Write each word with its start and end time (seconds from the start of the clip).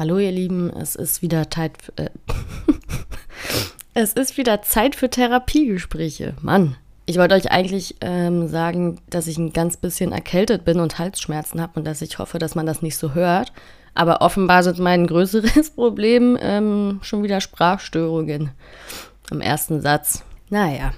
Hallo 0.00 0.16
ihr 0.16 0.32
Lieben, 0.32 0.70
es 0.70 0.94
ist 0.94 1.20
wieder 1.20 1.50
Zeit. 1.50 1.72
Äh, 1.96 2.08
es 3.92 4.14
ist 4.14 4.38
wieder 4.38 4.62
Zeit 4.62 4.96
für 4.96 5.10
Therapiegespräche. 5.10 6.32
Mann, 6.40 6.76
ich 7.04 7.18
wollte 7.18 7.34
euch 7.34 7.50
eigentlich 7.50 7.96
ähm, 8.00 8.48
sagen, 8.48 9.02
dass 9.10 9.26
ich 9.26 9.36
ein 9.36 9.52
ganz 9.52 9.76
bisschen 9.76 10.12
erkältet 10.12 10.64
bin 10.64 10.80
und 10.80 10.98
Halsschmerzen 10.98 11.60
habe 11.60 11.78
und 11.78 11.84
dass 11.84 12.00
ich 12.00 12.18
hoffe, 12.18 12.38
dass 12.38 12.54
man 12.54 12.64
das 12.64 12.80
nicht 12.80 12.96
so 12.96 13.12
hört. 13.12 13.52
Aber 13.92 14.22
offenbar 14.22 14.62
sind 14.62 14.78
mein 14.78 15.06
größeres 15.06 15.68
Problem 15.74 16.38
ähm, 16.40 17.00
schon 17.02 17.22
wieder 17.22 17.42
Sprachstörungen 17.42 18.52
im 19.30 19.42
ersten 19.42 19.82
Satz. 19.82 20.24
Naja, 20.48 20.94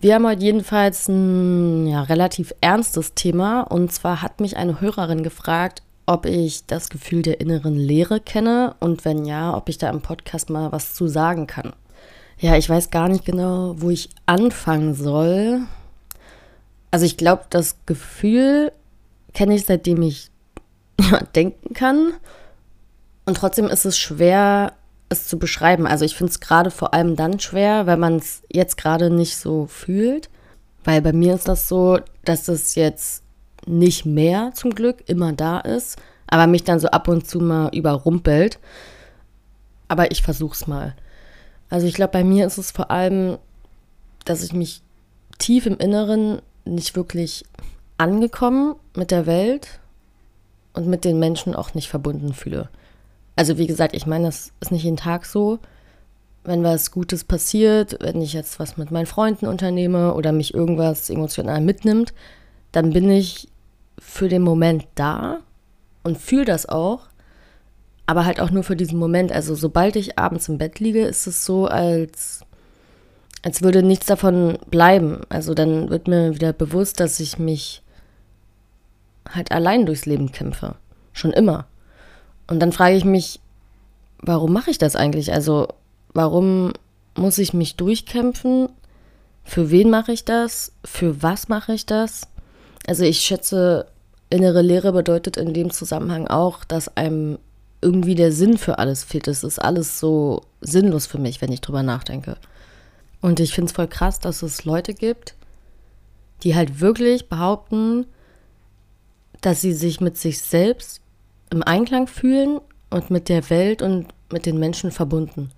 wir 0.00 0.16
haben 0.16 0.26
heute 0.26 0.42
jedenfalls 0.42 1.06
ein 1.06 1.86
ja, 1.86 2.02
relativ 2.02 2.52
ernstes 2.60 3.14
Thema. 3.14 3.60
Und 3.60 3.92
zwar 3.92 4.20
hat 4.20 4.40
mich 4.40 4.56
eine 4.56 4.80
Hörerin 4.80 5.22
gefragt, 5.22 5.84
ob 6.06 6.26
ich 6.26 6.66
das 6.66 6.88
Gefühl 6.88 7.22
der 7.22 7.40
inneren 7.40 7.76
Leere 7.76 8.20
kenne 8.20 8.74
und 8.80 9.04
wenn 9.04 9.24
ja, 9.24 9.56
ob 9.56 9.68
ich 9.68 9.78
da 9.78 9.90
im 9.90 10.00
Podcast 10.00 10.50
mal 10.50 10.72
was 10.72 10.94
zu 10.94 11.06
sagen 11.06 11.46
kann. 11.46 11.72
Ja, 12.38 12.56
ich 12.56 12.68
weiß 12.68 12.90
gar 12.90 13.08
nicht 13.08 13.24
genau, 13.24 13.74
wo 13.78 13.90
ich 13.90 14.10
anfangen 14.26 14.94
soll. 14.94 15.60
Also 16.90 17.06
ich 17.06 17.16
glaube, 17.16 17.44
das 17.50 17.76
Gefühl 17.86 18.72
kenne 19.32 19.54
ich 19.54 19.64
seitdem 19.64 20.02
ich 20.02 20.30
ja, 21.00 21.20
denken 21.34 21.72
kann. 21.74 22.14
Und 23.24 23.36
trotzdem 23.36 23.66
ist 23.66 23.84
es 23.84 23.98
schwer, 23.98 24.72
es 25.08 25.28
zu 25.28 25.38
beschreiben. 25.38 25.86
Also 25.86 26.04
ich 26.04 26.16
finde 26.16 26.30
es 26.32 26.40
gerade 26.40 26.70
vor 26.70 26.94
allem 26.94 27.16
dann 27.16 27.38
schwer, 27.38 27.86
wenn 27.86 28.00
man 28.00 28.16
es 28.16 28.42
jetzt 28.50 28.76
gerade 28.76 29.10
nicht 29.10 29.36
so 29.36 29.66
fühlt. 29.66 30.28
Weil 30.84 31.00
bei 31.00 31.12
mir 31.12 31.34
ist 31.34 31.48
das 31.48 31.68
so, 31.68 32.00
dass 32.24 32.48
es 32.48 32.74
jetzt 32.74 33.21
nicht 33.66 34.06
mehr 34.06 34.52
zum 34.54 34.70
Glück 34.74 35.08
immer 35.08 35.32
da 35.32 35.60
ist, 35.60 35.98
aber 36.26 36.46
mich 36.46 36.64
dann 36.64 36.80
so 36.80 36.88
ab 36.88 37.08
und 37.08 37.26
zu 37.26 37.40
mal 37.40 37.68
überrumpelt. 37.74 38.58
Aber 39.88 40.10
ich 40.10 40.22
versuche 40.22 40.54
es 40.54 40.66
mal. 40.66 40.94
Also 41.68 41.86
ich 41.86 41.94
glaube, 41.94 42.12
bei 42.12 42.24
mir 42.24 42.46
ist 42.46 42.58
es 42.58 42.70
vor 42.70 42.90
allem, 42.90 43.38
dass 44.24 44.42
ich 44.42 44.52
mich 44.52 44.82
tief 45.38 45.66
im 45.66 45.78
Inneren 45.78 46.40
nicht 46.64 46.96
wirklich 46.96 47.44
angekommen 47.98 48.76
mit 48.96 49.10
der 49.10 49.26
Welt 49.26 49.80
und 50.72 50.86
mit 50.86 51.04
den 51.04 51.18
Menschen 51.18 51.54
auch 51.54 51.74
nicht 51.74 51.88
verbunden 51.88 52.32
fühle. 52.32 52.68
Also 53.36 53.58
wie 53.58 53.66
gesagt, 53.66 53.94
ich 53.94 54.06
meine, 54.06 54.26
das 54.26 54.52
ist 54.60 54.72
nicht 54.72 54.84
jeden 54.84 54.96
Tag 54.96 55.26
so. 55.26 55.58
Wenn 56.44 56.64
was 56.64 56.90
Gutes 56.90 57.24
passiert, 57.24 57.98
wenn 58.00 58.20
ich 58.20 58.32
jetzt 58.32 58.58
was 58.58 58.76
mit 58.76 58.90
meinen 58.90 59.06
Freunden 59.06 59.46
unternehme 59.46 60.14
oder 60.14 60.32
mich 60.32 60.54
irgendwas 60.54 61.08
emotional 61.08 61.60
mitnimmt, 61.60 62.12
dann 62.72 62.90
bin 62.90 63.10
ich 63.10 63.48
für 64.04 64.28
den 64.28 64.42
Moment 64.42 64.86
da 64.94 65.38
und 66.02 66.18
fühle 66.18 66.44
das 66.44 66.68
auch, 66.68 67.06
aber 68.06 68.24
halt 68.24 68.40
auch 68.40 68.50
nur 68.50 68.64
für 68.64 68.76
diesen 68.76 68.98
Moment. 68.98 69.32
Also 69.32 69.54
sobald 69.54 69.96
ich 69.96 70.18
abends 70.18 70.48
im 70.48 70.58
Bett 70.58 70.80
liege, 70.80 71.04
ist 71.06 71.26
es 71.26 71.44
so, 71.44 71.66
als, 71.66 72.40
als 73.42 73.62
würde 73.62 73.82
nichts 73.82 74.06
davon 74.06 74.58
bleiben. 74.70 75.20
Also 75.28 75.54
dann 75.54 75.88
wird 75.88 76.08
mir 76.08 76.34
wieder 76.34 76.52
bewusst, 76.52 77.00
dass 77.00 77.20
ich 77.20 77.38
mich 77.38 77.82
halt 79.30 79.52
allein 79.52 79.86
durchs 79.86 80.04
Leben 80.04 80.32
kämpfe. 80.32 80.74
Schon 81.12 81.32
immer. 81.32 81.66
Und 82.48 82.60
dann 82.60 82.72
frage 82.72 82.96
ich 82.96 83.04
mich, 83.04 83.40
warum 84.18 84.52
mache 84.52 84.70
ich 84.70 84.78
das 84.78 84.96
eigentlich? 84.96 85.32
Also 85.32 85.68
warum 86.12 86.72
muss 87.16 87.38
ich 87.38 87.54
mich 87.54 87.76
durchkämpfen? 87.76 88.68
Für 89.44 89.70
wen 89.70 89.90
mache 89.90 90.12
ich 90.12 90.24
das? 90.24 90.72
Für 90.84 91.22
was 91.22 91.48
mache 91.48 91.72
ich 91.72 91.86
das? 91.86 92.28
Also 92.86 93.04
ich 93.04 93.20
schätze, 93.20 93.86
innere 94.32 94.62
Lehre 94.62 94.92
bedeutet 94.92 95.36
in 95.36 95.52
dem 95.52 95.70
Zusammenhang 95.70 96.26
auch, 96.26 96.64
dass 96.64 96.96
einem 96.96 97.38
irgendwie 97.80 98.14
der 98.14 98.32
Sinn 98.32 98.58
für 98.58 98.78
alles 98.78 99.04
fehlt. 99.04 99.28
Es 99.28 99.44
ist 99.44 99.58
alles 99.58 99.98
so 99.98 100.42
sinnlos 100.60 101.06
für 101.06 101.18
mich, 101.18 101.40
wenn 101.40 101.52
ich 101.52 101.60
drüber 101.60 101.82
nachdenke. 101.82 102.36
Und 103.20 103.40
ich 103.40 103.52
finde 103.52 103.70
es 103.70 103.76
voll 103.76 103.88
krass, 103.88 104.20
dass 104.20 104.42
es 104.42 104.64
Leute 104.64 104.94
gibt, 104.94 105.34
die 106.42 106.54
halt 106.54 106.80
wirklich 106.80 107.28
behaupten, 107.28 108.06
dass 109.40 109.60
sie 109.60 109.72
sich 109.72 110.00
mit 110.00 110.16
sich 110.16 110.40
selbst 110.40 111.00
im 111.50 111.62
Einklang 111.62 112.06
fühlen 112.06 112.60
und 112.90 113.10
mit 113.10 113.28
der 113.28 113.48
Welt 113.50 113.82
und 113.82 114.06
mit 114.32 114.46
den 114.46 114.58
Menschen 114.58 114.90
verbunden. 114.90 115.50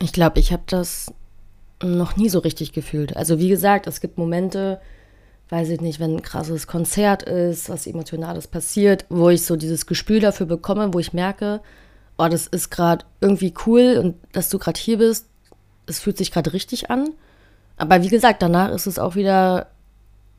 Ich 0.00 0.12
glaube, 0.12 0.40
ich 0.40 0.52
habe 0.52 0.64
das 0.66 1.12
noch 1.82 2.16
nie 2.16 2.28
so 2.28 2.40
richtig 2.40 2.72
gefühlt. 2.72 3.16
Also 3.16 3.38
wie 3.38 3.48
gesagt, 3.48 3.86
es 3.86 4.00
gibt 4.00 4.18
Momente, 4.18 4.80
weiß 5.48 5.68
ich 5.70 5.80
nicht, 5.80 6.00
wenn 6.00 6.16
ein 6.16 6.22
krasses 6.22 6.66
Konzert 6.66 7.22
ist, 7.22 7.68
was 7.68 7.86
Emotionales 7.86 8.48
passiert, 8.48 9.04
wo 9.08 9.28
ich 9.28 9.44
so 9.44 9.56
dieses 9.56 9.86
Gespür 9.86 10.20
dafür 10.20 10.46
bekomme, 10.46 10.92
wo 10.92 10.98
ich 10.98 11.12
merke, 11.12 11.60
oh, 12.18 12.28
das 12.28 12.46
ist 12.46 12.70
gerade 12.70 13.04
irgendwie 13.20 13.54
cool 13.66 13.98
und 14.02 14.16
dass 14.32 14.48
du 14.48 14.58
gerade 14.58 14.80
hier 14.80 14.98
bist, 14.98 15.26
es 15.86 16.00
fühlt 16.00 16.18
sich 16.18 16.32
gerade 16.32 16.52
richtig 16.52 16.90
an. 16.90 17.10
Aber 17.76 18.02
wie 18.02 18.08
gesagt, 18.08 18.42
danach 18.42 18.70
ist 18.70 18.86
es 18.86 18.98
auch 18.98 19.14
wieder, 19.14 19.68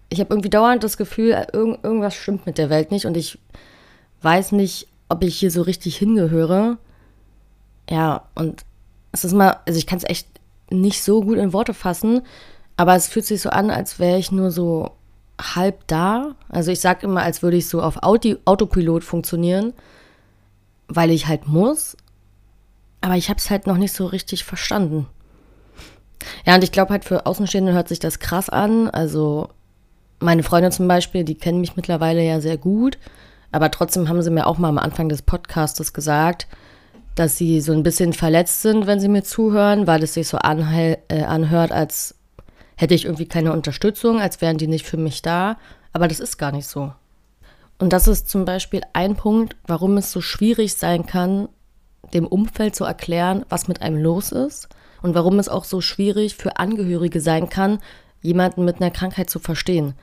ich 0.10 0.20
habe 0.20 0.34
irgendwie 0.34 0.50
dauernd 0.50 0.84
das 0.84 0.98
Gefühl, 0.98 1.48
irgend, 1.54 1.84
irgendwas 1.84 2.16
stimmt 2.16 2.46
mit 2.46 2.58
der 2.58 2.70
Welt 2.70 2.92
nicht 2.92 3.06
und 3.06 3.16
ich 3.16 3.40
weiß 4.22 4.52
nicht, 4.54 4.88
ob 5.08 5.24
ich 5.24 5.38
hier 5.38 5.52
so 5.52 5.62
richtig 5.62 5.98
hingehöre. 5.98 6.78
Ja, 7.90 8.28
und 8.36 8.66
es 9.14 9.24
ist 9.24 9.34
mal, 9.34 9.58
also 9.66 9.78
ich 9.78 9.88
kann 9.88 10.00
es 10.00 10.10
echt 10.10 10.28
nicht 10.70 11.02
so 11.02 11.22
gut 11.22 11.38
in 11.38 11.54
Worte 11.54 11.74
fassen, 11.74 12.24
aber 12.76 12.96
es 12.96 13.08
fühlt 13.08 13.26
sich 13.26 13.42
so 13.42 13.50
an, 13.50 13.72
als 13.72 14.00
wäre 14.00 14.18
ich 14.18 14.32
nur 14.32 14.52
so 14.52 14.92
halb 15.40 15.88
da. 15.88 16.36
Also 16.50 16.72
ich 16.72 16.80
sage 16.80 17.06
immer, 17.06 17.22
als 17.22 17.42
würde 17.44 17.58
ich 17.58 17.68
so 17.68 17.82
auf 17.82 18.04
Auto 18.04 18.36
Autopilot 18.46 19.04
funktionieren, 19.04 19.74
weil 20.88 21.12
ich 21.12 21.28
halt 21.28 21.48
muss. 21.48 21.98
Aber 23.02 23.16
ich 23.16 23.30
habe 23.30 23.40
es 23.40 23.50
halt 23.50 23.68
noch 23.68 23.78
nicht 23.78 23.94
so 23.94 24.06
richtig 24.06 24.44
verstanden. 24.44 25.08
Ja, 26.46 26.56
und 26.56 26.64
ich 26.64 26.72
glaube 26.72 26.92
halt 26.92 27.06
für 27.06 27.26
Außenstehende 27.26 27.74
hört 27.74 27.88
sich 27.88 28.00
das 28.00 28.20
krass 28.20 28.50
an. 28.50 28.90
Also 28.90 29.50
meine 30.20 30.44
Freunde 30.44 30.72
zum 30.72 30.88
Beispiel, 30.88 31.24
die 31.24 31.36
kennen 31.36 31.62
mich 31.62 31.76
mittlerweile 31.76 32.24
ja 32.24 32.42
sehr 32.42 32.58
gut. 32.58 32.98
Aber 33.52 33.72
trotzdem 33.72 34.10
haben 34.10 34.22
sie 34.22 34.32
mir 34.32 34.48
auch 34.48 34.58
mal 34.58 34.70
am 34.70 34.78
Anfang 34.78 35.10
des 35.10 35.22
Podcastes 35.22 35.94
gesagt, 35.94 36.48
dass 37.16 37.38
sie 37.38 37.62
so 37.62 37.72
ein 37.72 37.84
bisschen 37.84 38.14
verletzt 38.14 38.62
sind, 38.62 38.88
wenn 38.88 39.00
sie 39.00 39.08
mir 39.08 39.24
zuhören, 39.24 39.88
weil 39.88 40.04
es 40.04 40.14
sich 40.14 40.28
so 40.28 40.38
äh, 40.38 40.98
anhört, 41.24 41.72
als 41.72 42.16
hätte 42.78 42.94
ich 42.94 43.06
irgendwie 43.06 43.28
keine 43.28 43.52
Unterstützung, 43.52 44.22
als 44.22 44.40
wären 44.40 44.58
die 44.58 44.68
nicht 44.68 44.86
für 44.86 44.98
mich 44.98 45.22
da. 45.22 45.58
Aber 45.92 46.08
das 46.08 46.20
ist 46.20 46.38
gar 46.38 46.52
nicht 46.52 46.68
so. 46.68 46.94
Und 47.80 47.92
das 47.92 48.08
ist 48.08 48.30
zum 48.30 48.46
Beispiel 48.46 48.82
ein 48.94 49.16
Punkt, 49.16 49.56
warum 49.66 49.98
es 49.98 50.12
so 50.12 50.22
schwierig 50.22 50.76
sein 50.76 51.06
kann, 51.06 51.50
dem 52.14 52.26
Umfeld 52.26 52.76
zu 52.76 52.86
erklären, 52.86 53.46
was 53.50 53.68
mit 53.68 53.82
einem 53.82 54.02
los 54.02 54.32
ist 54.32 54.70
und 55.02 55.16
warum 55.16 55.40
es 55.40 55.50
auch 55.50 55.64
so 55.64 55.82
schwierig 55.82 56.36
für 56.36 56.58
Angehörige 56.58 57.20
sein 57.20 57.50
kann, 57.50 57.80
jemanden 58.22 58.64
mit 58.64 58.82
einer 58.82 58.92
Krankheit 58.92 59.30
zu 59.30 59.40
verstehen. 59.40 59.94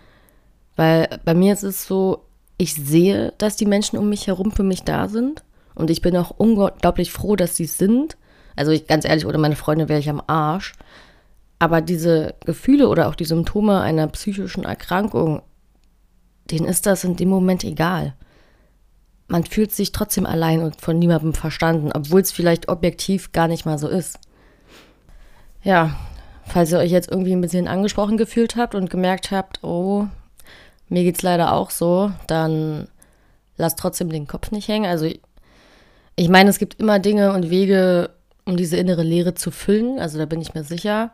Weil 0.77 1.21
bei 1.25 1.35
mir 1.35 1.53
ist 1.53 1.63
es 1.63 1.87
so, 1.87 2.25
ich 2.59 2.75
sehe, 2.75 3.33
dass 3.39 3.57
die 3.57 3.67
Menschen 3.67 3.99
um 3.99 4.09
mich 4.09 4.27
herum 4.27 4.53
für 4.53 4.63
mich 4.63 4.83
da 4.83 5.09
sind 5.09 5.43
und 5.75 5.91
ich 5.91 6.03
bin 6.03 6.17
auch 6.17 6.31
unglaublich 6.31 7.11
froh, 7.11 7.37
dass 7.37 7.57
sie 7.57 7.67
sind. 7.67 8.17
Also 8.57 8.71
ich 8.71 8.87
ganz 8.87 9.05
ehrlich, 9.05 9.27
ohne 9.27 9.39
meine 9.39 9.57
Freunde 9.57 9.89
wäre 9.89 9.99
ich 9.99 10.11
am 10.11 10.23
Arsch. 10.27 10.75
Aber 11.65 11.81
diese 11.81 12.35
Gefühle 12.45 12.91
oder 12.91 13.09
auch 13.09 13.15
die 13.15 13.25
Symptome 13.25 13.81
einer 13.81 14.07
psychischen 14.09 14.65
Erkrankung, 14.65 15.41
denen 16.51 16.67
ist 16.67 16.85
das 16.85 17.05
in 17.05 17.17
dem 17.17 17.31
Moment 17.31 17.65
egal. 17.65 18.13
Man 19.29 19.45
fühlt 19.45 19.73
sich 19.73 19.91
trotzdem 19.91 20.27
allein 20.27 20.61
und 20.61 20.79
von 20.83 20.99
niemandem 20.99 21.33
verstanden, 21.33 21.91
obwohl 21.95 22.21
es 22.21 22.33
vielleicht 22.33 22.69
objektiv 22.69 23.33
gar 23.33 23.49
nicht 23.49 23.65
mal 23.65 23.79
so 23.79 23.89
ist. 23.89 24.19
Ja, 25.63 25.97
falls 26.45 26.71
ihr 26.71 26.81
euch 26.81 26.91
jetzt 26.91 27.11
irgendwie 27.11 27.33
ein 27.33 27.41
bisschen 27.41 27.67
angesprochen 27.67 28.19
gefühlt 28.19 28.57
habt 28.57 28.75
und 28.75 28.91
gemerkt 28.91 29.31
habt, 29.31 29.65
oh, 29.65 30.07
mir 30.91 31.03
geht's 31.03 31.23
leider 31.23 31.55
auch 31.55 31.71
so, 31.71 32.13
dann 32.27 32.89
lasst 33.57 33.79
trotzdem 33.79 34.11
den 34.11 34.27
Kopf 34.27 34.51
nicht 34.51 34.69
hängen. 34.69 34.85
Also 34.85 35.07
ich 35.07 36.29
meine, 36.29 36.51
es 36.51 36.59
gibt 36.59 36.79
immer 36.79 36.99
Dinge 36.99 37.33
und 37.33 37.49
Wege, 37.49 38.11
um 38.45 38.59
diese 38.59 38.77
innere 38.77 39.03
Leere 39.03 39.33
zu 39.33 39.51
füllen, 39.51 39.99
also 39.99 40.19
da 40.19 40.27
bin 40.27 40.43
ich 40.43 40.53
mir 40.53 40.63
sicher. 40.63 41.13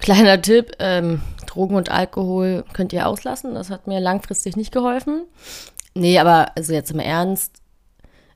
Kleiner 0.00 0.40
Tipp, 0.40 0.72
ähm, 0.78 1.22
Drogen 1.46 1.74
und 1.74 1.90
Alkohol 1.90 2.64
könnt 2.72 2.92
ihr 2.92 3.08
auslassen. 3.08 3.54
Das 3.54 3.70
hat 3.70 3.86
mir 3.86 4.00
langfristig 4.00 4.56
nicht 4.56 4.72
geholfen. 4.72 5.24
Nee, 5.94 6.18
aber 6.18 6.52
also 6.56 6.72
jetzt 6.72 6.90
im 6.90 6.98
Ernst, 6.98 7.62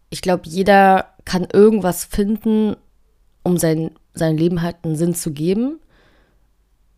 ich 0.09 0.23
glaube, 0.23 0.43
jeder 0.47 1.07
kann 1.25 1.47
irgendwas 1.53 2.05
finden, 2.05 2.77
um 3.43 3.59
sein, 3.59 3.91
sein 4.15 4.37
Leben 4.37 4.63
halt 4.63 4.77
einen 4.83 4.97
Sinn 4.97 5.15
zu 5.15 5.33
geben. 5.33 5.79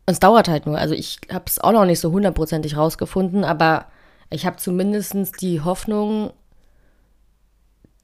Und 0.06 0.12
es 0.12 0.20
dauert 0.20 0.49
halt 0.49 0.67
nur. 0.67 0.79
Also 0.79 0.94
ich 0.94 1.19
habe 1.32 1.44
es 1.47 1.59
auch 1.59 1.73
noch 1.73 1.85
nicht 1.85 2.00
so 2.00 2.12
hundertprozentig 2.12 2.76
rausgefunden, 2.76 3.44
aber 3.44 3.87
ich 4.31 4.47
habe 4.47 4.56
zumindest 4.56 5.41
die 5.41 5.61
Hoffnung, 5.61 6.32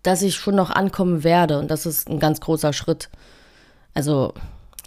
dass 0.02 0.22
ich 0.22 0.34
schon 0.34 0.54
noch 0.54 0.70
ankommen 0.70 1.24
werde. 1.24 1.58
Und 1.58 1.70
das 1.70 1.86
ist 1.86 2.08
ein 2.08 2.18
ganz 2.18 2.40
großer 2.40 2.72
Schritt. 2.72 3.08
Also 3.94 4.34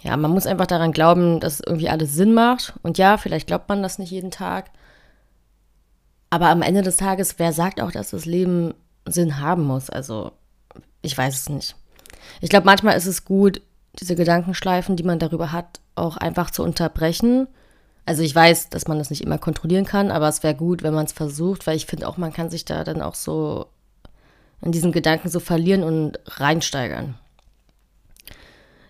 ja, 0.02 0.16
man 0.16 0.30
muss 0.30 0.46
einfach 0.46 0.66
daran 0.66 0.92
glauben, 0.92 1.40
dass 1.40 1.60
irgendwie 1.60 1.88
alles 1.88 2.14
Sinn 2.14 2.34
macht. 2.34 2.74
Und 2.82 2.98
ja, 2.98 3.16
vielleicht 3.16 3.46
glaubt 3.46 3.68
man 3.68 3.82
das 3.82 3.98
nicht 3.98 4.10
jeden 4.10 4.30
Tag. 4.30 4.70
Aber 6.30 6.48
am 6.48 6.62
Ende 6.62 6.82
des 6.82 6.96
Tages, 6.96 7.38
wer 7.38 7.52
sagt 7.52 7.80
auch, 7.80 7.92
dass 7.92 8.10
das 8.10 8.24
Leben 8.24 8.74
Sinn 9.06 9.38
haben 9.38 9.64
muss? 9.64 9.90
Also, 9.90 10.32
ich 11.02 11.16
weiß 11.16 11.34
es 11.34 11.48
nicht. 11.48 11.76
Ich 12.40 12.50
glaube, 12.50 12.66
manchmal 12.66 12.96
ist 12.96 13.06
es 13.06 13.24
gut, 13.24 13.60
diese 14.00 14.16
Gedankenschleifen, 14.16 14.96
die 14.96 15.02
man 15.02 15.18
darüber 15.18 15.52
hat, 15.52 15.80
auch 15.94 16.16
einfach 16.16 16.50
zu 16.50 16.62
unterbrechen. 16.62 17.46
Also 18.06 18.22
ich 18.22 18.34
weiß, 18.34 18.70
dass 18.70 18.88
man 18.88 18.98
das 18.98 19.10
nicht 19.10 19.22
immer 19.22 19.38
kontrollieren 19.38 19.84
kann, 19.84 20.10
aber 20.10 20.28
es 20.28 20.42
wäre 20.42 20.54
gut, 20.54 20.82
wenn 20.82 20.94
man 20.94 21.04
es 21.04 21.12
versucht, 21.12 21.66
weil 21.66 21.76
ich 21.76 21.86
finde 21.86 22.08
auch, 22.08 22.16
man 22.16 22.32
kann 22.32 22.50
sich 22.50 22.64
da 22.64 22.82
dann 22.82 23.02
auch 23.02 23.14
so 23.14 23.66
in 24.60 24.72
diesen 24.72 24.92
Gedanken 24.92 25.28
so 25.28 25.38
verlieren 25.40 25.84
und 25.84 26.18
reinsteigern. 26.26 27.16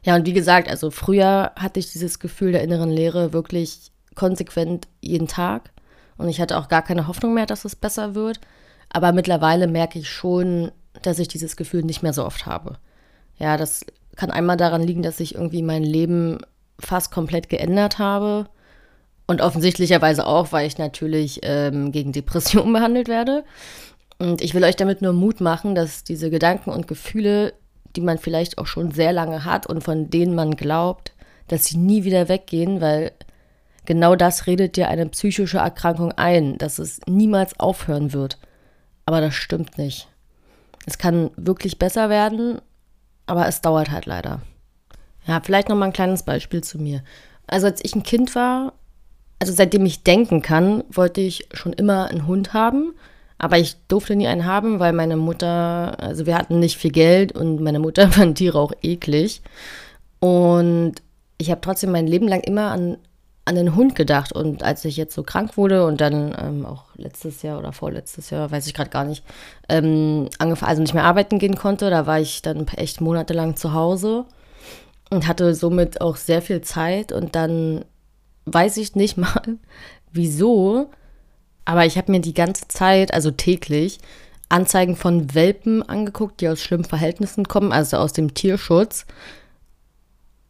Ja, 0.05 0.17
und 0.17 0.27
wie 0.27 0.33
gesagt, 0.33 0.69
also 0.69 0.91
früher 0.91 1.53
hatte 1.57 1.79
ich 1.79 1.93
dieses 1.93 2.19
Gefühl 2.19 2.53
der 2.53 2.63
inneren 2.63 2.91
Leere 2.91 3.33
wirklich 3.33 3.93
konsequent 4.15 4.89
jeden 5.01 5.29
Tag. 5.29 5.71
Und 6.19 6.29
ich 6.29 6.41
hatte 6.41 6.59
auch 6.59 6.69
gar 6.69 6.83
keine 6.83 7.07
Hoffnung 7.09 7.35
mehr, 7.35 7.47
dass 7.47 7.65
es 7.65 7.77
besser 7.77 8.15
wird. 8.15 8.41
Aber 8.91 9.13
mittlerweile 9.13 9.69
merke 9.69 9.99
ich 9.99 10.11
schon, 10.11 10.71
dass 11.03 11.19
ich 11.19 11.29
dieses 11.29 11.57
Gefühl 11.57 11.83
nicht 11.83 12.03
mehr 12.03 12.13
so 12.13 12.25
oft 12.25 12.47
habe. 12.47 12.79
Ja, 13.39 13.57
das 13.57 13.87
kann 14.17 14.31
einmal 14.31 14.57
daran 14.57 14.83
liegen, 14.83 15.03
dass 15.03 15.21
ich 15.21 15.35
irgendwie 15.35 15.63
mein 15.63 15.83
Leben 15.83 16.39
fast 16.79 17.11
komplett 17.11 17.49
geändert 17.49 17.99
habe. 17.99 18.49
Und 19.27 19.41
offensichtlicherweise 19.41 20.27
auch, 20.27 20.53
weil 20.53 20.67
ich 20.67 20.79
natürlich 20.79 21.41
ähm, 21.43 21.93
gegen 21.93 22.13
Depressionen 22.13 22.73
behandelt 22.75 23.09
werde. 23.09 23.45
Und 24.19 24.43
ich 24.43 24.53
will 24.55 24.65
euch 24.65 24.77
damit 24.77 25.01
nur 25.01 25.13
Mut 25.13 25.41
machen, 25.41 25.75
dass 25.75 26.05
diese 26.05 26.29
Gedanken 26.29 26.71
und 26.71 26.87
Gefühle, 26.87 27.55
die 27.97 28.01
man 28.01 28.19
vielleicht 28.19 28.59
auch 28.59 28.67
schon 28.67 28.91
sehr 28.91 29.13
lange 29.13 29.45
hat 29.45 29.67
und 29.67 29.83
von 29.83 30.11
denen 30.11 30.35
man 30.35 30.57
glaubt, 30.57 31.13
dass 31.49 31.67
sie 31.67 31.77
nie 31.77 32.05
wieder 32.05 32.29
weggehen, 32.29 32.81
weil 32.81 33.13
genau 33.85 34.17
das 34.17 34.47
redet 34.47 34.77
dir 34.77 34.89
eine 34.89 35.07
psychische 35.07 35.59
Erkrankung 35.59 36.13
ein, 36.13 36.59
dass 36.59 36.79
es 36.79 37.01
niemals 37.07 37.59
aufhören 37.59 38.13
wird. 38.13 38.39
Aber 39.07 39.21
das 39.21 39.35
stimmt 39.35 39.79
nicht. 39.79 40.09
Es 40.87 40.99
kann 40.99 41.31
wirklich 41.37 41.79
besser 41.79 42.09
werden, 42.09 42.61
aber 43.27 43.47
es 43.47 43.61
dauert 43.61 43.91
halt 43.91 44.07
leider. 44.07 44.41
Ja, 45.27 45.41
vielleicht 45.41 45.69
noch 45.69 45.77
mal 45.77 45.87
ein 45.87 45.93
kleines 45.93 46.25
Beispiel 46.25 46.63
zu 46.65 46.79
mir. 46.79 47.03
Also 47.47 47.67
als 47.67 47.85
ich 47.85 47.95
ein 47.95 48.03
Kind 48.03 48.35
war, 48.35 48.73
also 49.39 49.53
seitdem 49.53 49.85
ich 49.87 50.05
denken 50.05 50.43
kann, 50.43 50.85
wollte 50.91 51.21
ich 51.21 51.49
schon 51.53 51.73
immer 51.73 52.09
einen 52.09 52.27
Hund 52.27 52.55
haben, 52.55 52.95
aber 53.43 53.59
ich 53.59 53.77
durfte 53.89 54.15
nie 54.15 54.29
einen 54.29 54.47
haben, 54.47 54.79
weil 54.79 54.93
meine 54.93 55.17
Mutter, 55.17 56.01
also 56.01 56.27
wir 56.27 56.39
hatten 56.39 56.61
nicht 56.61 56.79
viel 56.79 56.93
Geld 56.93 57.33
und 57.33 57.61
meine 57.61 57.81
Mutter 57.81 58.09
fand 58.11 58.39
Tiere 58.39 58.59
auch 58.59 58.73
eklig. 58.83 59.43
Und 60.21 60.95
ich 61.39 61.51
habe 61.51 61.61
trotzdem 61.61 61.91
mein 61.91 62.07
Leben 62.07 62.29
lang 62.29 62.41
immer 62.41 62.71
an 62.71 62.99
an 63.45 63.57
den 63.57 63.75
Hund 63.75 63.97
gedacht. 63.97 64.33
Und 64.33 64.63
als 64.63 64.85
ich 64.85 64.97
jetzt 64.97 65.15
so 65.15 65.23
krank 65.23 65.57
wurde 65.57 65.85
und 65.87 66.01
dann 66.01 66.35
ähm, 66.39 66.65
auch 66.65 66.85
letztes 66.95 67.43
Jahr 67.43 67.59
oder 67.59 67.73
vorletztes 67.73 68.31
Jahr, 68.31 68.51
weiß 68.51 68.67
ich 68.67 68.75
gerade 68.75 68.91
gar 68.91 69.05
nicht, 69.05 69.25
ähm, 69.69 70.29
also 70.39 70.81
nicht 70.81 70.95
mehr 70.95 71.05
arbeiten 71.05 71.41
gehen 71.41 71.57
konnte, 71.57 71.91
da 71.91 72.07
war 72.07 72.21
ich 72.21 72.43
dann 72.43 72.69
echt 72.69 73.01
monatelang 73.01 73.57
zu 73.57 73.73
Hause 73.73 74.25
und 75.11 75.27
hatte 75.27 75.55
somit 75.55 76.01
auch 76.01 76.15
sehr 76.17 76.43
viel 76.43 76.61
Zeit. 76.61 77.11
Und 77.11 77.35
dann 77.35 77.85
weiß 78.45 78.77
ich 78.77 78.95
nicht 78.95 79.17
mal, 79.17 79.59
wieso, 80.13 80.91
aber 81.65 81.87
ich 81.87 81.97
habe 81.97 82.13
mir 82.13 82.21
die 82.21 82.35
ganze 82.35 82.69
Zeit, 82.69 83.15
also 83.15 83.31
täglich, 83.31 83.99
Anzeigen 84.49 84.97
von 84.97 85.35
Welpen 85.35 85.83
angeguckt, 85.83 86.41
die 86.41 86.49
aus 86.49 86.61
schlimmen 86.61 86.85
Verhältnissen 86.85 87.49
kommen, 87.49 87.73
also 87.73 87.97
aus 87.97 88.13
dem 88.13 88.35
Tierschutz 88.35 89.07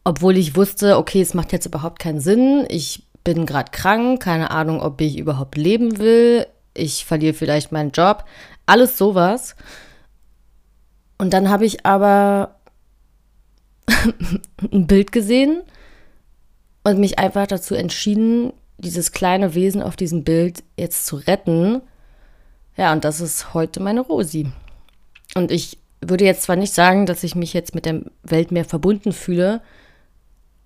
obwohl 0.03 0.37
ich 0.37 0.55
wusste, 0.55 0.97
okay, 0.97 1.21
es 1.21 1.33
macht 1.33 1.51
jetzt 1.51 1.65
überhaupt 1.65 1.99
keinen 1.99 2.19
Sinn. 2.19 2.65
Ich 2.69 3.03
bin 3.23 3.45
gerade 3.45 3.71
krank, 3.71 4.21
keine 4.21 4.51
Ahnung, 4.51 4.81
ob 4.81 4.99
ich 4.99 5.17
überhaupt 5.17 5.57
leben 5.57 5.97
will. 5.97 6.45
Ich 6.73 7.05
verliere 7.05 7.33
vielleicht 7.33 7.71
meinen 7.71 7.91
Job. 7.91 8.25
Alles 8.65 8.97
sowas. 8.97 9.55
Und 11.17 11.31
dann 11.31 11.49
habe 11.49 11.65
ich 11.65 11.85
aber 11.85 12.55
ein 14.71 14.87
Bild 14.87 15.11
gesehen 15.13 15.61
und 16.83 16.99
mich 16.99 17.17
einfach 17.17 17.47
dazu 17.47 17.75
entschieden, 17.75 18.51
dieses 18.83 19.11
kleine 19.11 19.55
Wesen 19.55 19.81
auf 19.81 19.95
diesem 19.95 20.23
Bild 20.23 20.63
jetzt 20.77 21.05
zu 21.05 21.15
retten. 21.15 21.81
Ja, 22.77 22.93
und 22.93 23.03
das 23.03 23.21
ist 23.21 23.53
heute 23.53 23.79
meine 23.79 24.01
Rosi. 24.01 24.51
Und 25.35 25.51
ich 25.51 25.77
würde 26.01 26.25
jetzt 26.25 26.43
zwar 26.43 26.55
nicht 26.55 26.73
sagen, 26.73 27.05
dass 27.05 27.23
ich 27.23 27.35
mich 27.35 27.53
jetzt 27.53 27.75
mit 27.75 27.85
der 27.85 28.01
Welt 28.23 28.51
mehr 28.51 28.65
verbunden 28.65 29.13
fühle, 29.13 29.61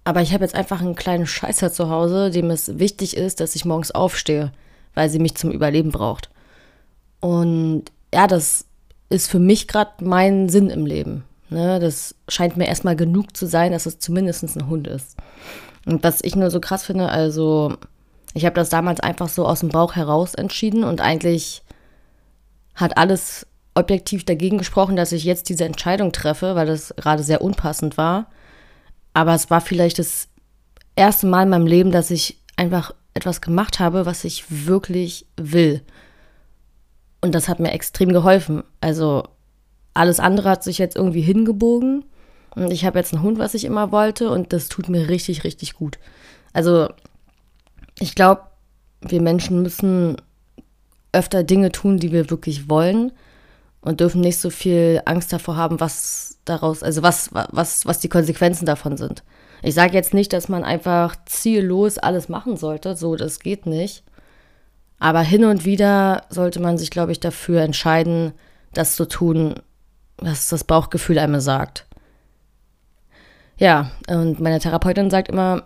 aber 0.03 0.21
ich 0.21 0.33
habe 0.33 0.43
jetzt 0.43 0.55
einfach 0.55 0.79
einen 0.79 0.95
kleinen 0.95 1.27
Scheißer 1.27 1.71
zu 1.71 1.89
Hause, 1.89 2.31
dem 2.31 2.49
es 2.49 2.79
wichtig 2.79 3.17
ist, 3.17 3.41
dass 3.41 3.55
ich 3.55 3.65
morgens 3.65 3.91
aufstehe, 3.91 4.53
weil 4.93 5.09
sie 5.09 5.19
mich 5.19 5.35
zum 5.35 5.51
Überleben 5.51 5.91
braucht. 5.91 6.29
Und 7.19 7.83
ja, 8.13 8.25
das 8.27 8.65
ist 9.09 9.29
für 9.29 9.39
mich 9.39 9.67
gerade 9.67 9.91
mein 10.05 10.47
Sinn 10.47 10.69
im 10.69 10.85
Leben. 10.85 11.25
Ne? 11.49 11.79
Das 11.79 12.15
scheint 12.29 12.55
mir 12.55 12.67
erstmal 12.67 12.95
genug 12.95 13.35
zu 13.35 13.45
sein, 13.47 13.73
dass 13.73 13.85
es 13.85 13.99
zumindest 13.99 14.43
ein 14.43 14.69
Hund 14.69 14.87
ist. 14.87 15.17
Und 15.85 16.03
was 16.03 16.23
ich 16.23 16.35
nur 16.35 16.51
so 16.51 16.59
krass 16.59 16.85
finde, 16.85 17.09
also 17.09 17.75
ich 18.37 18.45
habe 18.45 18.55
das 18.55 18.69
damals 18.69 18.99
einfach 18.99 19.29
so 19.29 19.45
aus 19.47 19.61
dem 19.61 19.69
Bauch 19.69 19.95
heraus 19.95 20.35
entschieden 20.35 20.83
und 20.83 21.01
eigentlich 21.01 21.63
hat 22.75 22.97
alles 22.97 23.47
objektiv 23.73 24.25
dagegen 24.25 24.59
gesprochen, 24.59 24.95
dass 24.95 25.11
ich 25.11 25.23
jetzt 25.23 25.49
diese 25.49 25.65
Entscheidung 25.65 26.11
treffe, 26.11 26.55
weil 26.55 26.67
das 26.67 26.93
gerade 26.95 27.23
sehr 27.23 27.41
unpassend 27.41 27.97
war. 27.97 28.27
Aber 29.13 29.33
es 29.33 29.49
war 29.49 29.61
vielleicht 29.61 29.97
das 29.97 30.27
erste 30.95 31.25
Mal 31.25 31.43
in 31.43 31.49
meinem 31.49 31.65
Leben, 31.65 31.91
dass 31.91 32.11
ich 32.11 32.39
einfach 32.55 32.93
etwas 33.15 33.41
gemacht 33.41 33.79
habe, 33.79 34.05
was 34.05 34.23
ich 34.23 34.67
wirklich 34.67 35.25
will. 35.35 35.81
Und 37.21 37.33
das 37.33 37.49
hat 37.49 37.59
mir 37.59 37.71
extrem 37.71 38.13
geholfen. 38.13 38.63
Also 38.81 39.23
alles 39.95 40.19
andere 40.19 40.49
hat 40.51 40.63
sich 40.63 40.77
jetzt 40.77 40.95
irgendwie 40.95 41.21
hingebogen. 41.21 42.05
Und 42.55 42.71
ich 42.71 42.85
habe 42.85 42.99
jetzt 42.99 43.13
einen 43.13 43.23
Hund, 43.23 43.39
was 43.39 43.55
ich 43.55 43.65
immer 43.65 43.91
wollte. 43.91 44.29
Und 44.29 44.53
das 44.53 44.69
tut 44.69 44.89
mir 44.89 45.09
richtig, 45.09 45.43
richtig 45.43 45.73
gut. 45.73 45.97
Also 46.53 46.89
ich 47.99 48.15
glaube, 48.15 48.43
wir 49.01 49.21
Menschen 49.21 49.61
müssen 49.61 50.17
öfter 51.11 51.43
Dinge 51.43 51.71
tun, 51.71 51.97
die 51.97 52.11
wir 52.11 52.29
wirklich 52.29 52.69
wollen 52.69 53.11
und 53.81 53.99
dürfen 53.99 54.21
nicht 54.21 54.39
so 54.39 54.49
viel 54.49 55.01
Angst 55.05 55.31
davor 55.33 55.55
haben, 55.55 55.79
was 55.79 56.37
daraus, 56.45 56.83
also 56.83 57.03
was, 57.03 57.29
was, 57.33 57.85
was 57.85 57.99
die 57.99 58.09
Konsequenzen 58.09 58.65
davon 58.65 58.97
sind. 58.97 59.23
Ich 59.63 59.73
sage 59.73 59.93
jetzt 59.93 60.13
nicht, 60.13 60.33
dass 60.33 60.49
man 60.49 60.63
einfach 60.63 61.15
ziellos 61.25 61.97
alles 61.97 62.29
machen 62.29 62.57
sollte, 62.57 62.95
so 62.95 63.15
das 63.15 63.39
geht 63.39 63.65
nicht. 63.65 64.03
Aber 64.99 65.21
hin 65.21 65.45
und 65.45 65.65
wieder 65.65 66.23
sollte 66.29 66.59
man 66.59 66.77
sich, 66.77 66.89
glaube 66.89 67.11
ich, 67.11 67.19
dafür 67.19 67.61
entscheiden, 67.61 68.33
das 68.73 68.95
zu 68.95 69.07
tun, 69.07 69.55
was 70.17 70.49
das 70.49 70.63
Bauchgefühl 70.63 71.19
einem 71.19 71.39
sagt. 71.39 71.85
Ja, 73.57 73.91
und 74.07 74.39
meine 74.39 74.59
Therapeutin 74.59 75.09
sagt 75.09 75.29
immer, 75.29 75.63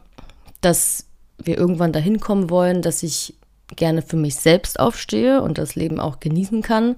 dass 0.62 1.06
wir 1.44 1.58
irgendwann 1.58 1.94
dahin 1.94 2.20
kommen 2.20 2.50
wollen, 2.50 2.82
dass 2.82 3.04
ich 3.04 3.36
gerne 3.76 4.02
für 4.02 4.18
mich 4.18 4.36
selbst 4.36 4.80
aufstehe 4.80 5.42
und 5.42 5.58
das 5.58 5.76
Leben 5.76 6.00
auch 6.00 6.20
genießen 6.20 6.62
kann 6.62 6.96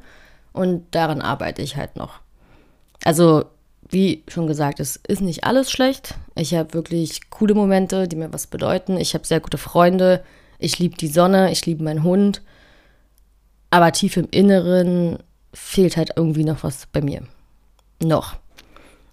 und 0.53 0.85
daran 0.91 1.21
arbeite 1.21 1.61
ich 1.61 1.75
halt 1.75 1.95
noch. 1.95 2.19
Also, 3.03 3.45
wie 3.89 4.23
schon 4.27 4.47
gesagt, 4.47 4.79
es 4.79 4.95
ist 5.07 5.21
nicht 5.21 5.43
alles 5.43 5.69
schlecht. 5.69 6.15
Ich 6.35 6.53
habe 6.55 6.73
wirklich 6.73 7.29
coole 7.29 7.53
Momente, 7.53 8.07
die 8.07 8.15
mir 8.15 8.31
was 8.31 8.47
bedeuten. 8.47 8.97
Ich 8.97 9.13
habe 9.13 9.27
sehr 9.27 9.39
gute 9.39 9.57
Freunde. 9.57 10.23
Ich 10.57 10.79
liebe 10.79 10.95
die 10.95 11.07
Sonne, 11.07 11.51
ich 11.51 11.65
liebe 11.65 11.83
meinen 11.83 12.03
Hund. 12.03 12.41
Aber 13.69 13.91
tief 13.91 14.17
im 14.17 14.27
Inneren 14.31 15.19
fehlt 15.53 15.97
halt 15.97 16.11
irgendwie 16.15 16.43
noch 16.43 16.63
was 16.63 16.87
bei 16.91 17.01
mir. 17.01 17.23
Noch. 18.01 18.35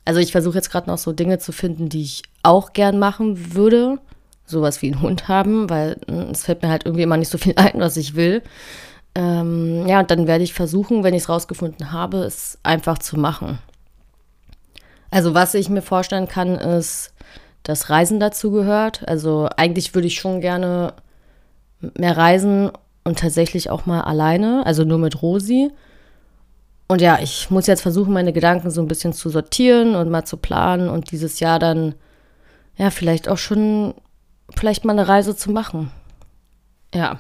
Also 0.04 0.20
ich 0.20 0.32
versuche 0.32 0.56
jetzt 0.56 0.70
gerade 0.70 0.88
noch 0.88 0.98
so 0.98 1.12
Dinge 1.12 1.38
zu 1.38 1.52
finden, 1.52 1.88
die 1.88 2.02
ich 2.02 2.22
auch 2.42 2.72
gern 2.72 2.98
machen 2.98 3.54
würde. 3.54 3.98
Sowas 4.50 4.82
wie 4.82 4.92
einen 4.92 5.02
Hund 5.02 5.28
haben, 5.28 5.70
weil 5.70 5.96
hm, 6.08 6.30
es 6.30 6.44
fällt 6.44 6.62
mir 6.62 6.68
halt 6.68 6.84
irgendwie 6.86 7.02
immer 7.02 7.16
nicht 7.16 7.30
so 7.30 7.38
viel 7.38 7.54
ein, 7.56 7.80
was 7.80 7.96
ich 7.96 8.14
will. 8.14 8.42
Ähm, 9.14 9.86
ja, 9.86 10.00
und 10.00 10.10
dann 10.10 10.26
werde 10.26 10.44
ich 10.44 10.54
versuchen, 10.54 11.02
wenn 11.02 11.14
ich 11.14 11.22
es 11.22 11.28
rausgefunden 11.28 11.92
habe, 11.92 12.18
es 12.18 12.58
einfach 12.62 12.98
zu 12.98 13.18
machen. 13.18 13.58
Also 15.10 15.34
was 15.34 15.54
ich 15.54 15.68
mir 15.68 15.82
vorstellen 15.82 16.28
kann, 16.28 16.54
ist, 16.54 17.12
dass 17.62 17.90
Reisen 17.90 18.20
dazu 18.20 18.50
gehört. 18.50 19.06
Also 19.08 19.48
eigentlich 19.56 19.94
würde 19.94 20.06
ich 20.06 20.20
schon 20.20 20.40
gerne 20.40 20.94
mehr 21.98 22.16
reisen 22.16 22.70
und 23.04 23.18
tatsächlich 23.18 23.70
auch 23.70 23.86
mal 23.86 24.02
alleine, 24.02 24.64
also 24.66 24.84
nur 24.84 24.98
mit 24.98 25.22
Rosi. 25.22 25.70
Und 26.88 27.00
ja, 27.00 27.18
ich 27.22 27.50
muss 27.50 27.66
jetzt 27.66 27.82
versuchen, 27.82 28.12
meine 28.12 28.32
Gedanken 28.32 28.70
so 28.70 28.80
ein 28.80 28.88
bisschen 28.88 29.12
zu 29.12 29.30
sortieren 29.30 29.94
und 29.94 30.10
mal 30.10 30.24
zu 30.24 30.36
planen 30.36 30.88
und 30.88 31.12
dieses 31.12 31.40
Jahr 31.40 31.58
dann, 31.58 31.94
ja, 32.76 32.90
vielleicht 32.90 33.28
auch 33.28 33.38
schon, 33.38 33.94
vielleicht 34.56 34.84
mal 34.84 34.92
eine 34.92 35.08
Reise 35.08 35.36
zu 35.36 35.50
machen. 35.50 35.90
Ja. 36.94 37.18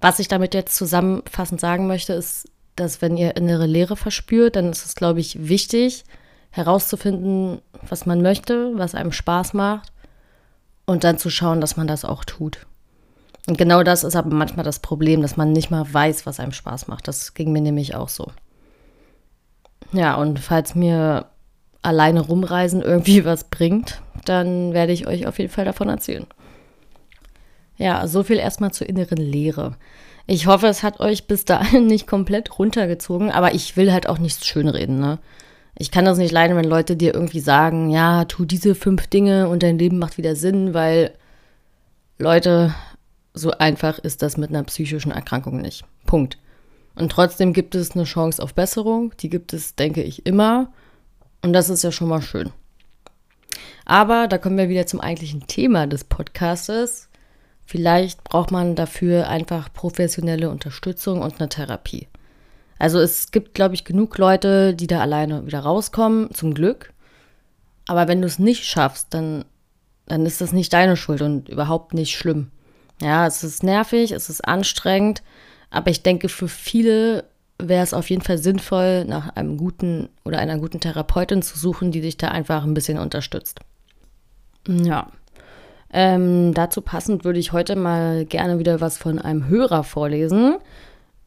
Was 0.00 0.18
ich 0.18 0.28
damit 0.28 0.54
jetzt 0.54 0.76
zusammenfassend 0.76 1.60
sagen 1.60 1.86
möchte, 1.86 2.12
ist, 2.12 2.48
dass 2.76 3.00
wenn 3.00 3.16
ihr 3.16 3.36
innere 3.36 3.66
Leere 3.66 3.96
verspürt, 3.96 4.56
dann 4.56 4.70
ist 4.70 4.84
es, 4.84 4.94
glaube 4.94 5.20
ich, 5.20 5.48
wichtig 5.48 6.04
herauszufinden, 6.50 7.60
was 7.88 8.06
man 8.06 8.22
möchte, 8.22 8.72
was 8.76 8.94
einem 8.94 9.12
Spaß 9.12 9.54
macht 9.54 9.92
und 10.86 11.04
dann 11.04 11.18
zu 11.18 11.30
schauen, 11.30 11.60
dass 11.60 11.76
man 11.76 11.86
das 11.86 12.04
auch 12.04 12.24
tut. 12.24 12.66
Und 13.46 13.58
genau 13.58 13.82
das 13.82 14.04
ist 14.04 14.16
aber 14.16 14.34
manchmal 14.34 14.64
das 14.64 14.78
Problem, 14.78 15.20
dass 15.20 15.36
man 15.36 15.52
nicht 15.52 15.70
mal 15.70 15.84
weiß, 15.92 16.26
was 16.26 16.40
einem 16.40 16.52
Spaß 16.52 16.88
macht. 16.88 17.08
Das 17.08 17.34
ging 17.34 17.52
mir 17.52 17.60
nämlich 17.60 17.94
auch 17.94 18.08
so. 18.08 18.30
Ja, 19.92 20.14
und 20.14 20.38
falls 20.38 20.74
mir 20.74 21.26
alleine 21.84 22.20
rumreisen 22.20 22.82
irgendwie 22.82 23.24
was 23.24 23.44
bringt, 23.44 24.02
dann 24.24 24.72
werde 24.72 24.92
ich 24.92 25.06
euch 25.06 25.26
auf 25.26 25.38
jeden 25.38 25.50
Fall 25.50 25.64
davon 25.64 25.88
erzählen. 25.88 26.26
Ja, 27.76 28.06
so 28.06 28.22
viel 28.22 28.38
erstmal 28.38 28.72
zur 28.72 28.88
inneren 28.88 29.18
Lehre. 29.18 29.76
Ich 30.26 30.46
hoffe, 30.46 30.68
es 30.68 30.82
hat 30.82 31.00
euch 31.00 31.26
bis 31.26 31.44
dahin 31.44 31.86
nicht 31.88 32.06
komplett 32.06 32.58
runtergezogen, 32.58 33.30
aber 33.30 33.54
ich 33.54 33.76
will 33.76 33.92
halt 33.92 34.08
auch 34.08 34.18
nichts 34.18 34.46
schönreden, 34.46 34.98
ne? 34.98 35.18
Ich 35.76 35.90
kann 35.90 36.04
das 36.04 36.18
nicht 36.18 36.30
leiden, 36.30 36.56
wenn 36.56 36.64
Leute 36.64 36.94
dir 36.94 37.12
irgendwie 37.14 37.40
sagen, 37.40 37.90
ja, 37.90 38.26
tu 38.26 38.44
diese 38.44 38.76
fünf 38.76 39.08
Dinge 39.08 39.48
und 39.48 39.64
dein 39.64 39.76
Leben 39.76 39.98
macht 39.98 40.18
wieder 40.18 40.36
Sinn, 40.36 40.72
weil 40.72 41.12
Leute, 42.16 42.72
so 43.32 43.50
einfach 43.50 43.98
ist 43.98 44.22
das 44.22 44.36
mit 44.36 44.50
einer 44.50 44.62
psychischen 44.62 45.10
Erkrankung 45.10 45.60
nicht. 45.60 45.84
Punkt. 46.06 46.38
Und 46.94 47.10
trotzdem 47.10 47.52
gibt 47.52 47.74
es 47.74 47.90
eine 47.90 48.04
Chance 48.04 48.40
auf 48.40 48.54
Besserung, 48.54 49.12
die 49.18 49.28
gibt 49.28 49.52
es, 49.52 49.74
denke 49.74 50.02
ich, 50.02 50.26
immer. 50.26 50.72
Und 51.44 51.52
das 51.52 51.68
ist 51.68 51.84
ja 51.84 51.92
schon 51.92 52.08
mal 52.08 52.22
schön. 52.22 52.52
Aber 53.84 54.28
da 54.28 54.38
kommen 54.38 54.56
wir 54.56 54.70
wieder 54.70 54.86
zum 54.86 55.02
eigentlichen 55.02 55.46
Thema 55.46 55.86
des 55.86 56.04
Podcastes. 56.04 57.10
Vielleicht 57.66 58.24
braucht 58.24 58.50
man 58.50 58.76
dafür 58.76 59.28
einfach 59.28 59.70
professionelle 59.70 60.48
Unterstützung 60.48 61.20
und 61.20 61.38
eine 61.38 61.50
Therapie. 61.50 62.08
Also 62.78 62.98
es 62.98 63.30
gibt, 63.30 63.52
glaube 63.52 63.74
ich, 63.74 63.84
genug 63.84 64.16
Leute, 64.16 64.72
die 64.72 64.86
da 64.86 65.00
alleine 65.00 65.46
wieder 65.46 65.60
rauskommen, 65.60 66.32
zum 66.32 66.54
Glück. 66.54 66.94
Aber 67.88 68.08
wenn 68.08 68.22
du 68.22 68.26
es 68.26 68.38
nicht 68.38 68.64
schaffst, 68.64 69.08
dann, 69.12 69.44
dann 70.06 70.24
ist 70.24 70.40
das 70.40 70.52
nicht 70.52 70.72
deine 70.72 70.96
Schuld 70.96 71.20
und 71.20 71.50
überhaupt 71.50 71.92
nicht 71.92 72.16
schlimm. 72.16 72.52
Ja, 73.02 73.26
es 73.26 73.44
ist 73.44 73.62
nervig, 73.62 74.12
es 74.12 74.30
ist 74.30 74.48
anstrengend, 74.48 75.22
aber 75.68 75.90
ich 75.90 76.02
denke, 76.02 76.30
für 76.30 76.48
viele 76.48 77.24
wäre 77.58 77.82
es 77.82 77.94
auf 77.94 78.10
jeden 78.10 78.22
Fall 78.22 78.38
sinnvoll, 78.38 79.04
nach 79.04 79.36
einem 79.36 79.56
guten 79.56 80.08
oder 80.24 80.38
einer 80.38 80.58
guten 80.58 80.80
Therapeutin 80.80 81.42
zu 81.42 81.58
suchen, 81.58 81.92
die 81.92 82.00
dich 82.00 82.16
da 82.16 82.28
einfach 82.28 82.64
ein 82.64 82.74
bisschen 82.74 82.98
unterstützt. 82.98 83.60
Ja. 84.66 85.08
Ähm, 85.92 86.54
dazu 86.54 86.80
passend 86.80 87.24
würde 87.24 87.38
ich 87.38 87.52
heute 87.52 87.76
mal 87.76 88.24
gerne 88.24 88.58
wieder 88.58 88.80
was 88.80 88.98
von 88.98 89.18
einem 89.18 89.46
Hörer 89.46 89.84
vorlesen. 89.84 90.56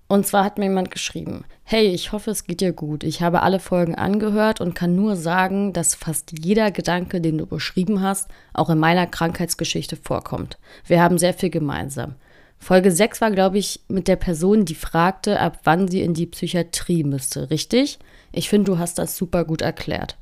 Und 0.10 0.26
zwar 0.26 0.46
hat 0.46 0.58
mir 0.58 0.66
jemand 0.66 0.90
geschrieben, 0.90 1.44
hey, 1.64 1.88
ich 1.88 2.14
hoffe, 2.14 2.32
es 2.32 2.46
geht 2.46 2.62
dir 2.62 2.72
gut. 2.72 3.04
Ich 3.04 3.22
habe 3.22 3.42
alle 3.42 3.60
Folgen 3.60 3.96
angehört 3.96 4.62
und 4.62 4.74
kann 4.74 4.96
nur 4.96 5.18
sagen, 5.18 5.74
dass 5.74 5.96
fast 5.96 6.32
jeder 6.40 6.72
Gedanke, 6.72 7.20
den 7.20 7.38
du 7.38 7.46
beschrieben 7.46 8.02
hast, 8.02 8.30
auch 8.54 8.70
in 8.70 8.78
meiner 8.78 9.06
Krankheitsgeschichte 9.06 9.98
vorkommt. 9.98 10.58
Wir 10.86 11.02
haben 11.02 11.18
sehr 11.18 11.34
viel 11.34 11.50
gemeinsam. 11.50 12.16
Folge 12.60 12.92
6 12.92 13.22
war, 13.22 13.32
glaube 13.32 13.58
ich, 13.58 13.82
mit 13.88 14.08
der 14.08 14.16
Person, 14.16 14.66
die 14.66 14.76
fragte, 14.76 15.40
ab 15.40 15.60
wann 15.64 15.88
sie 15.88 16.02
in 16.02 16.14
die 16.14 16.26
Psychiatrie 16.26 17.04
müsste. 17.04 17.50
Richtig? 17.50 18.00
Ich 18.32 18.50
finde, 18.50 18.72
du 18.72 18.78
hast 18.78 18.98
das 18.98 19.16
super 19.16 19.46
gut 19.46 19.62
erklärt. 19.62 20.18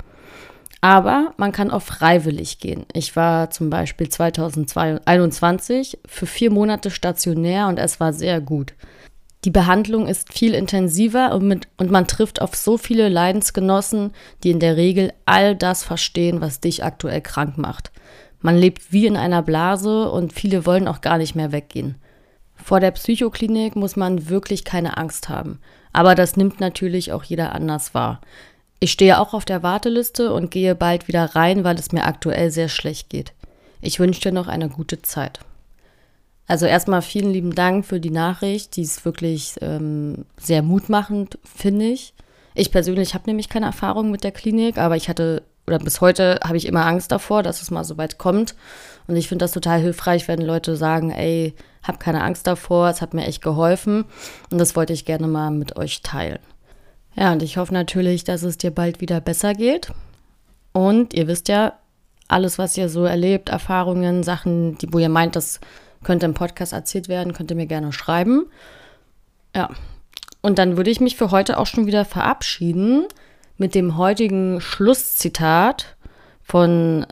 Aber 0.81 1.33
man 1.37 1.51
kann 1.51 1.71
auch 1.71 1.81
freiwillig 1.81 2.59
gehen. 2.59 2.85
Ich 2.93 3.15
war 3.15 3.49
zum 3.49 3.71
Beispiel 3.71 4.07
2021 4.07 5.97
für 6.05 6.27
vier 6.27 6.51
Monate 6.51 6.91
stationär 6.91 7.67
und 7.67 7.79
es 7.79 7.99
war 7.99 8.13
sehr 8.13 8.39
gut. 8.41 8.73
Die 9.45 9.51
Behandlung 9.51 10.07
ist 10.07 10.33
viel 10.33 10.53
intensiver 10.53 11.33
und, 11.33 11.47
mit, 11.47 11.67
und 11.77 11.91
man 11.91 12.07
trifft 12.07 12.41
auf 12.41 12.55
so 12.55 12.77
viele 12.77 13.09
Leidensgenossen, 13.09 14.11
die 14.43 14.51
in 14.51 14.59
der 14.59 14.75
Regel 14.75 15.13
all 15.25 15.55
das 15.55 15.83
verstehen, 15.83 16.41
was 16.41 16.61
dich 16.61 16.83
aktuell 16.83 17.21
krank 17.21 17.57
macht. 17.57 17.91
Man 18.41 18.57
lebt 18.57 18.91
wie 18.91 19.05
in 19.05 19.17
einer 19.17 19.41
Blase 19.41 20.11
und 20.11 20.33
viele 20.33 20.65
wollen 20.65 20.87
auch 20.87 21.01
gar 21.01 21.17
nicht 21.17 21.35
mehr 21.35 21.51
weggehen. 21.51 21.95
Vor 22.55 22.79
der 22.79 22.91
Psychoklinik 22.91 23.75
muss 23.75 23.95
man 23.95 24.29
wirklich 24.29 24.63
keine 24.63 24.97
Angst 24.97 25.29
haben. 25.29 25.59
Aber 25.93 26.15
das 26.15 26.35
nimmt 26.35 26.59
natürlich 26.59 27.11
auch 27.11 27.23
jeder 27.23 27.53
anders 27.53 27.93
wahr. 27.93 28.21
Ich 28.79 28.91
stehe 28.91 29.19
auch 29.19 29.33
auf 29.33 29.45
der 29.45 29.63
Warteliste 29.63 30.33
und 30.33 30.51
gehe 30.51 30.75
bald 30.75 31.07
wieder 31.07 31.35
rein, 31.35 31.63
weil 31.63 31.77
es 31.77 31.91
mir 31.91 32.03
aktuell 32.03 32.51
sehr 32.51 32.69
schlecht 32.69 33.09
geht. 33.09 33.33
Ich 33.81 33.99
wünsche 33.99 34.21
dir 34.21 34.31
noch 34.31 34.47
eine 34.47 34.69
gute 34.69 35.01
Zeit. 35.01 35.39
Also 36.47 36.65
erstmal 36.65 37.01
vielen 37.01 37.31
lieben 37.31 37.55
Dank 37.55 37.85
für 37.85 37.99
die 37.99 38.11
Nachricht. 38.11 38.75
Die 38.75 38.81
ist 38.81 39.05
wirklich 39.05 39.55
ähm, 39.61 40.25
sehr 40.37 40.61
mutmachend, 40.61 41.39
finde 41.43 41.85
ich. 41.85 42.13
Ich 42.53 42.71
persönlich 42.71 43.13
habe 43.13 43.25
nämlich 43.27 43.49
keine 43.49 43.65
Erfahrung 43.65 44.11
mit 44.11 44.23
der 44.23 44.31
Klinik, 44.31 44.77
aber 44.77 44.95
ich 44.95 45.09
hatte, 45.09 45.43
oder 45.67 45.79
bis 45.79 46.01
heute 46.01 46.39
habe 46.43 46.57
ich 46.57 46.67
immer 46.67 46.85
Angst 46.85 47.11
davor, 47.11 47.43
dass 47.43 47.61
es 47.61 47.71
mal 47.71 47.83
so 47.83 47.97
weit 47.97 48.17
kommt. 48.17 48.55
Und 49.07 49.15
ich 49.15 49.27
finde 49.27 49.43
das 49.43 49.51
total 49.51 49.79
hilfreich, 49.79 50.27
wenn 50.27 50.41
Leute 50.41 50.75
sagen, 50.75 51.11
ey, 51.11 51.55
hab 51.83 51.99
keine 51.99 52.23
Angst 52.23 52.47
davor, 52.47 52.89
es 52.89 53.01
hat 53.01 53.13
mir 53.13 53.25
echt 53.25 53.41
geholfen. 53.41 54.05
Und 54.51 54.57
das 54.59 54.75
wollte 54.75 54.93
ich 54.93 55.05
gerne 55.05 55.27
mal 55.27 55.51
mit 55.51 55.75
euch 55.77 56.01
teilen. 56.01 56.39
Ja, 57.15 57.31
und 57.31 57.41
ich 57.41 57.57
hoffe 57.57 57.73
natürlich, 57.73 58.23
dass 58.23 58.43
es 58.43 58.57
dir 58.57 58.71
bald 58.71 59.01
wieder 59.01 59.21
besser 59.21 59.53
geht. 59.53 59.91
Und 60.73 61.13
ihr 61.13 61.27
wisst 61.27 61.47
ja, 61.47 61.73
alles, 62.27 62.57
was 62.57 62.77
ihr 62.77 62.89
so 62.89 63.05
erlebt, 63.05 63.49
Erfahrungen, 63.49 64.23
Sachen, 64.23 64.77
die, 64.79 64.91
wo 64.91 64.99
ihr 64.99 65.09
meint, 65.09 65.35
das 65.35 65.59
könnte 66.03 66.25
im 66.25 66.33
Podcast 66.33 66.73
erzählt 66.73 67.07
werden, 67.07 67.33
könnt 67.33 67.51
ihr 67.51 67.57
mir 67.57 67.67
gerne 67.67 67.93
schreiben. 67.93 68.47
Ja. 69.55 69.69
Und 70.41 70.59
dann 70.59 70.77
würde 70.77 70.91
ich 70.91 70.99
mich 70.99 71.15
für 71.15 71.31
heute 71.31 71.57
auch 71.57 71.65
schon 71.65 71.87
wieder 71.87 72.05
verabschieden 72.05 73.07
mit 73.57 73.75
dem 73.75 73.97
heutigen 73.97 74.61
Schlusszitat 74.61 75.95
von 76.41 77.05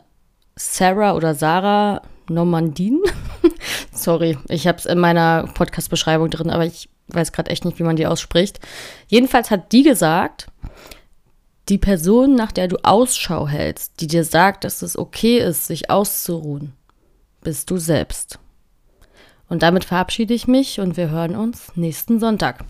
Sarah 0.56 1.14
oder 1.14 1.34
Sarah 1.34 2.02
Normandin. 2.28 3.00
Sorry, 3.92 4.38
ich 4.48 4.66
habe 4.66 4.78
es 4.78 4.86
in 4.86 4.98
meiner 4.98 5.48
Podcast-Beschreibung 5.54 6.30
drin, 6.30 6.50
aber 6.50 6.66
ich 6.66 6.88
weiß 7.08 7.32
gerade 7.32 7.50
echt 7.50 7.64
nicht, 7.64 7.78
wie 7.78 7.84
man 7.84 7.96
die 7.96 8.06
ausspricht. 8.06 8.60
Jedenfalls 9.08 9.50
hat 9.50 9.72
die 9.72 9.82
gesagt, 9.82 10.48
die 11.68 11.78
Person, 11.78 12.34
nach 12.34 12.52
der 12.52 12.68
du 12.68 12.76
Ausschau 12.82 13.48
hältst, 13.48 14.00
die 14.00 14.06
dir 14.06 14.24
sagt, 14.24 14.64
dass 14.64 14.82
es 14.82 14.98
okay 14.98 15.38
ist, 15.38 15.66
sich 15.66 15.90
auszuruhen, 15.90 16.74
bist 17.42 17.70
du 17.70 17.78
selbst. 17.78 18.38
Und 19.48 19.62
damit 19.62 19.84
verabschiede 19.84 20.34
ich 20.34 20.46
mich 20.46 20.80
und 20.80 20.96
wir 20.96 21.10
hören 21.10 21.36
uns 21.36 21.72
nächsten 21.74 22.20
Sonntag. 22.20 22.64